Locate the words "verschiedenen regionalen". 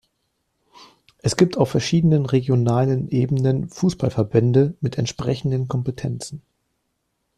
1.69-3.07